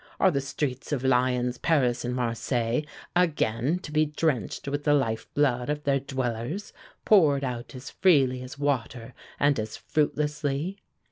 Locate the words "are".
0.19-0.31